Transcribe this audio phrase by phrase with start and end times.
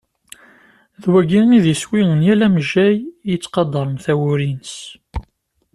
[1.01, 4.73] D wagi i d iswi n yal amejjay i yettqadaren tawuri-ines.